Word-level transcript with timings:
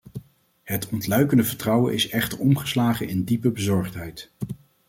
Het 0.63 0.89
ontluikende 0.89 1.43
vertrouwen 1.43 1.93
is 1.93 2.09
echter 2.09 2.39
omgeslagen 2.39 3.07
in 3.07 3.23
diepe 3.23 3.51
bezorgdheid. 3.51 4.31